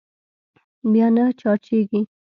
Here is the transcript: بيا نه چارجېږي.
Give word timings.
بيا 0.91 1.07
نه 1.15 1.23
چارجېږي. 1.39 1.99